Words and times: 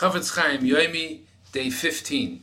Chofetz 0.00 0.34
Chaim 0.34 0.62
Yoimi, 0.62 1.20
day 1.52 1.68
15. 1.68 2.40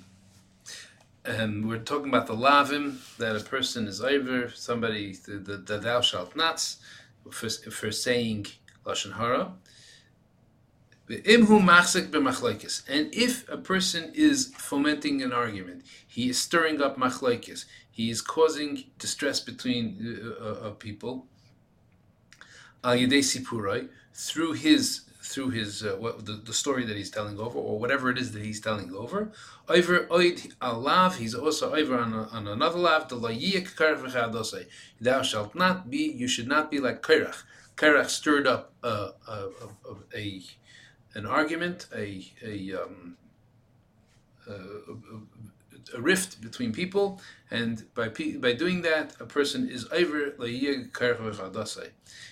Um, 1.26 1.68
we're 1.68 1.80
talking 1.80 2.10
about 2.10 2.28
the 2.28 2.36
lavim 2.36 3.00
that 3.18 3.36
a 3.36 3.40
person 3.40 3.88
is 3.88 4.00
over, 4.00 4.52
somebody, 4.52 5.14
the, 5.14 5.40
the, 5.40 5.58
the 5.58 5.80
thou 5.80 6.02
shalt 6.02 6.36
nots, 6.36 6.78
for, 7.32 7.50
for 7.50 7.92
saying 7.92 8.46
Lashon 8.86 9.14
Hara. 9.14 9.54
And 11.10 11.26
if 13.16 13.50
a 13.50 13.58
person 13.58 14.12
is 14.14 14.54
fomenting 14.56 15.24
an 15.24 15.34
argument, 15.34 15.82
he 16.08 16.30
is 16.30 16.40
stirring 16.40 16.80
up 16.80 17.00
machlaikis, 17.00 17.66
he 17.90 18.12
is 18.12 18.22
causing 18.22 18.84
distress 19.00 19.40
between 19.40 20.30
uh, 20.40 20.46
uh, 20.46 20.70
people, 20.74 21.26
through 24.14 24.54
his 24.54 25.07
through 25.28 25.50
his 25.50 25.84
uh, 25.84 25.96
what, 26.00 26.26
the, 26.26 26.34
the 26.34 26.54
story 26.54 26.86
that 26.86 26.96
he's 26.96 27.12
telling 27.12 27.38
over 27.38 27.60
or 27.60 27.80
whatever 27.80 28.10
it 28.10 28.18
is 28.18 28.32
that 28.32 28.42
he's 28.44 28.62
telling 28.62 28.94
over. 28.94 29.32
Over 29.68 30.06
oid 30.06 30.56
alav, 30.60 31.16
he's 31.16 31.36
also 31.36 31.76
over 31.76 31.98
on, 32.00 32.14
a, 32.14 32.24
on 32.24 32.48
another 32.48 32.80
lav. 32.80 33.10
The 33.10 33.18
Thou 35.02 35.22
shalt 35.22 35.56
not 35.56 35.90
be. 35.90 36.04
You 36.12 36.28
should 36.28 36.48
not 36.48 36.72
be 36.72 36.80
like 36.80 37.02
Kairach. 37.02 37.44
Kairach 37.76 38.10
stirred 38.10 38.48
up 38.48 38.74
a, 38.84 39.12
a, 39.28 39.50
a, 40.16 40.42
an 41.14 41.26
argument, 41.26 41.88
a 41.94 42.26
a, 42.44 42.74
um, 42.82 43.18
a, 44.48 44.54
a 45.94 46.02
rift 46.02 46.42
between 46.42 46.72
people, 46.74 47.22
and 47.52 47.86
by 47.94 48.10
by 48.10 48.54
doing 48.54 48.82
that, 48.82 49.14
a 49.20 49.26
person 49.26 49.70
is 49.70 49.86
over 49.92 50.32
la'yig 50.32 50.92
karvachadasai. 50.92 51.90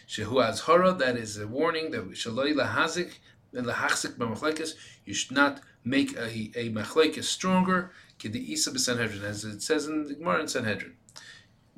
Shehu 0.08 0.36
azhara, 0.44 0.98
that 0.98 1.18
is 1.18 1.38
a 1.38 1.48
warning 1.48 1.92
that 1.92 2.10
shaloi 2.12 2.54
lahazik 2.54 3.14
and 3.54 3.66
lahachzik 3.66 4.16
b'machlekes. 4.18 4.74
You 5.06 5.14
should 5.14 5.32
not 5.32 5.62
make 5.84 6.16
a 6.18 6.52
a 6.56 6.70
machlekes 6.72 7.24
stronger. 7.24 7.92
Kidi 8.20 8.50
isa 8.50 8.72
b'Sanhedrin, 8.72 9.24
as 9.24 9.44
it 9.46 9.62
says 9.62 9.88
in 9.88 10.08
the 10.08 10.16
Gemara 10.16 10.42
in 10.42 10.48
Sanhedrin. 10.48 10.94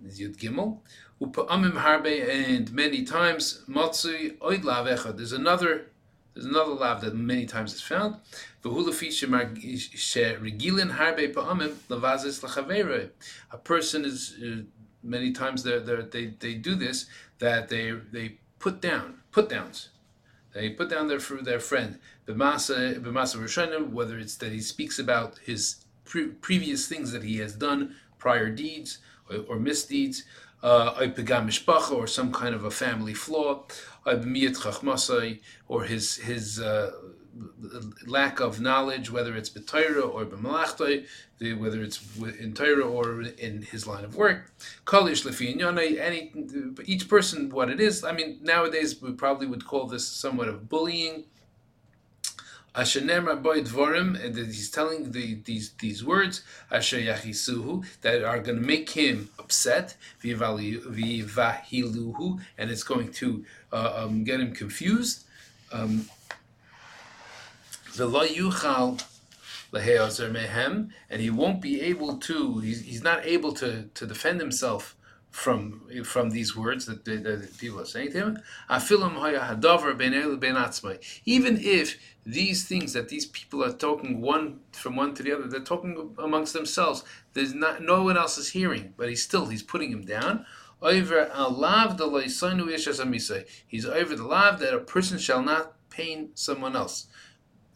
Yud 0.03 0.38
Gimel. 0.38 0.80
Upa'amim 1.19 1.81
harbe, 1.81 2.30
and 2.30 2.72
many 2.72 3.03
times 3.03 3.63
matzui 3.67 4.38
oid 4.38 4.61
lavecha. 4.61 5.16
There's 5.17 5.31
another 5.31 5.88
there's 6.38 6.45
another 6.45 6.73
lav 6.73 7.02
that 7.02 7.16
many 7.16 7.47
times 7.47 7.73
is 7.73 7.81
found. 7.81 8.17
A 8.63 8.69
person 13.57 14.05
is 14.05 14.35
uh, 14.44 14.61
many 15.02 15.31
times 15.31 15.63
they're, 15.63 15.79
they're, 15.79 16.03
they 16.03 16.27
they 16.27 16.53
do 16.53 16.75
this 16.75 17.07
that 17.39 17.69
they 17.69 17.89
they 18.11 18.38
put 18.59 18.81
down 18.81 19.21
put 19.31 19.49
downs. 19.49 19.89
They 20.53 20.69
put 20.69 20.91
down 20.91 21.07
their 21.07 21.17
their 21.17 21.59
friend 21.59 21.97
whether 22.27 24.19
it's 24.19 24.35
that 24.35 24.51
he 24.51 24.61
speaks 24.61 24.99
about 24.99 25.39
his 25.44 25.85
pre- 26.05 26.27
previous 26.27 26.88
things 26.88 27.11
that 27.13 27.23
he 27.23 27.38
has 27.38 27.55
done, 27.55 27.95
prior 28.19 28.51
deeds 28.51 28.99
or, 29.27 29.38
or 29.49 29.59
misdeeds, 29.59 30.23
uh, 30.63 31.08
or 31.91 32.08
some 32.08 32.31
kind 32.31 32.55
of 32.55 32.63
a 32.63 32.72
family 32.72 33.13
flaw, 33.13 33.63
or 35.67 35.83
his 35.83 36.16
his 36.17 36.59
uh, 36.59 36.91
lack 38.05 38.39
of 38.39 38.59
knowledge, 38.59 39.11
whether 39.11 39.35
it's 39.35 39.50
b'Torah 39.50 40.13
or 40.13 40.25
b'malachtai, 40.25 41.05
whether 41.39 41.81
it's 41.83 42.00
in 42.39 42.53
Torah 42.53 42.88
or 42.88 43.22
in 43.22 43.61
his 43.61 43.85
line 43.85 44.03
of 44.03 44.16
work. 44.16 44.52
Kalish 44.85 45.23
any 46.00 46.31
each 46.85 47.08
person 47.08 47.50
what 47.50 47.69
it 47.69 47.80
is. 47.80 48.03
I 48.03 48.11
mean, 48.11 48.39
nowadays 48.41 49.02
we 49.02 49.11
probably 49.11 49.47
would 49.47 49.66
call 49.66 49.88
this 49.88 50.08
somewhat 50.08 50.47
of 50.47 50.67
bullying. 50.69 51.25
Ashenem 52.78 53.25
Rabbi 53.25 53.61
Dvorim, 53.61 54.23
and 54.23 54.38
he's 54.38 54.70
telling 54.70 55.11
the, 55.11 55.42
these 55.45 55.72
these 55.80 56.06
words, 56.06 56.44
Asher 56.72 57.00
Yachisuhu, 57.00 57.84
that 58.02 58.23
are 58.23 58.39
going 58.39 58.61
to 58.61 58.66
make 58.66 58.92
him 58.92 59.30
upset, 59.39 59.95
Vivahiluhu, 60.23 60.79
and 62.57 62.69
it's 62.69 62.84
going 62.84 63.12
to 63.13 63.44
uh, 63.74 64.03
um, 64.03 64.24
get 64.24 64.40
him 64.40 64.53
confused. 64.53 65.24
Um, 65.72 66.07
and 71.09 71.19
he 71.19 71.30
won't 71.31 71.62
be 71.62 71.81
able 71.81 72.18
to. 72.18 72.59
He's, 72.59 72.81
he's 72.81 73.01
not 73.01 73.25
able 73.25 73.53
to 73.53 73.90
to 73.96 74.06
defend 74.06 74.40
himself 74.40 74.96
from 75.38 75.81
from 76.03 76.31
these 76.31 76.58
words 76.58 76.88
that, 76.88 77.06
the, 77.06 77.48
people 77.59 77.80
are 77.80 77.86
saying 77.86 78.12
to 78.12 78.18
him. 78.18 78.40
Even 81.25 81.59
if 81.62 81.98
these 82.25 82.68
things 82.68 82.94
that 82.94 83.09
these 83.09 83.28
people 83.28 83.64
are 83.64 83.72
talking 83.72 84.20
one 84.20 84.62
from 84.72 84.96
one 84.96 85.14
to 85.14 85.22
the 85.22 85.31
other, 85.31 85.48
they're 85.48 85.59
talking 85.59 86.16
amongst 86.18 86.53
themselves. 86.53 87.03
There's 87.34 87.53
not 87.53 87.84
no 87.84 88.02
one 88.02 88.18
else 88.18 88.40
is 88.40 88.50
hearing, 88.50 88.96
but 88.98 89.09
he's 89.09 89.22
still 89.22 89.46
he's 89.46 89.62
putting 89.62 89.92
him 89.92 90.06
down. 90.06 90.48
Over 90.81 91.28
alav 91.28 92.00
He's 93.68 93.86
over 93.86 94.16
the 94.16 94.28
that 94.59 94.74
a 94.74 94.80
person 94.80 95.19
shall 95.19 95.44
not 95.44 95.74
pain 95.92 96.30
someone 96.34 96.75
else. 96.75 97.06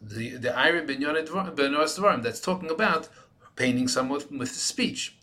The 0.01 0.35
the 0.37 0.57
Ira 0.57 0.81
ben 0.83 1.01
Dvarim 1.01 2.23
that's 2.23 2.39
talking 2.39 2.71
about 2.71 3.07
painting 3.55 3.87
someone 3.87 4.23
with 4.39 4.49
speech. 4.49 5.15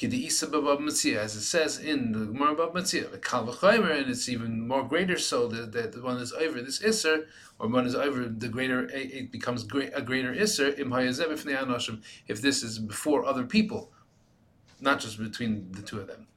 As 0.00 1.36
it 1.36 1.42
says 1.42 1.78
in 1.78 2.12
the 2.12 2.26
Gemara 2.26 2.54
Bava 2.54 2.74
Metzia, 2.74 3.10
the 3.10 3.18
Kal 3.18 3.48
and 3.50 4.10
it's 4.10 4.28
even 4.28 4.66
more 4.66 4.84
greater 4.84 5.18
so 5.18 5.48
that, 5.48 5.72
that 5.72 5.92
the 5.92 6.02
one 6.02 6.18
is 6.18 6.32
over 6.32 6.62
this 6.62 6.80
Isser, 6.80 7.26
or 7.58 7.68
one 7.68 7.86
is 7.86 7.94
over 7.94 8.26
the 8.26 8.48
greater, 8.48 8.88
it 8.90 9.32
becomes 9.32 9.64
a 9.64 9.66
greater 9.66 10.34
Isser, 10.34 12.04
if 12.28 12.40
this 12.40 12.62
is 12.62 12.78
before 12.78 13.24
other 13.24 13.44
people 13.44 13.92
not 14.80 15.00
just 15.00 15.18
between 15.18 15.72
the 15.72 15.82
two 15.82 16.00
of 16.00 16.06
them. 16.06 16.28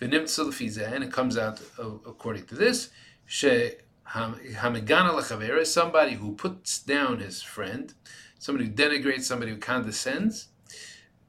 And 0.00 0.14
it 0.14 1.12
comes 1.12 1.36
out 1.36 1.60
according 1.78 2.46
to 2.46 2.54
this, 2.54 2.90
somebody 5.64 6.14
who 6.14 6.34
puts 6.34 6.78
down 6.78 7.18
his 7.18 7.42
friend, 7.42 7.94
somebody 8.38 8.68
who 8.68 8.74
denigrates, 8.74 9.22
somebody 9.22 9.50
who 9.50 9.58
condescends, 9.58 10.44
uh, 10.44 10.57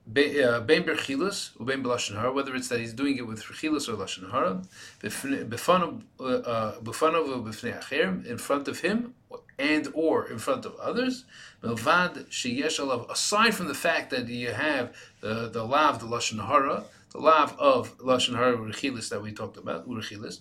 Uh, 0.09 0.59
ben 0.61 0.83
berchilus 0.83 1.55
uben 1.59 1.83
b'lashon 1.83 2.15
hara, 2.15 2.33
whether 2.33 2.55
it's 2.55 2.67
that 2.69 2.79
he's 2.79 2.93
doing 2.93 3.17
it 3.17 3.27
with 3.27 3.43
rechilus 3.43 3.87
or 3.87 3.93
lashon 3.93 4.31
hara, 4.31 4.59
b'fanov 5.03 6.01
uh, 6.19 6.23
uh, 6.23 6.79
b'fnei 6.79 7.79
acher, 7.79 8.25
in 8.25 8.39
front 8.39 8.67
of 8.67 8.79
him 8.79 9.13
and 9.59 9.87
or 9.93 10.27
in 10.27 10.39
front 10.39 10.65
of 10.65 10.75
others, 10.77 11.25
milvad 11.61 12.25
sheyesh 12.29 12.79
alav, 12.79 13.07
aside 13.11 13.53
from 13.53 13.67
the 13.67 13.75
fact 13.75 14.09
that 14.09 14.27
you 14.27 14.51
have 14.51 14.95
the 15.21 15.49
the 15.49 15.63
lav 15.63 15.99
the 15.99 16.07
lashon 16.07 16.43
hara, 16.43 16.85
the 17.11 17.19
lav 17.19 17.55
of 17.59 17.95
lashon 17.99 18.35
hara 18.35 18.57
rechilis 18.57 19.09
that 19.09 19.21
we 19.21 19.31
talked 19.31 19.57
about 19.57 19.87
urechilis, 19.87 20.39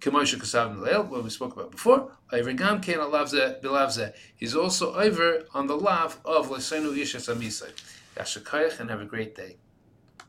k'moshe 0.00 0.36
kasav 0.36 0.76
neleil, 0.76 1.08
what 1.08 1.24
we 1.24 1.30
spoke 1.30 1.56
about 1.56 1.72
before. 1.72 2.12
Over 2.32 2.52
gam 2.52 2.80
ken 2.80 2.98
alavze 2.98 3.60
bilavze. 3.60 4.12
He's 4.36 4.54
also 4.54 4.94
over 4.94 5.44
on 5.54 5.66
the 5.66 5.76
lav 5.76 6.20
of 6.24 6.52
l'senu 6.52 6.94
yishas 6.96 7.34
amisai. 7.34 7.72
Yashakayach 8.18 8.80
and 8.80 8.90
have 8.90 9.00
a 9.00 9.04
great 9.04 9.34
day. 9.34 9.56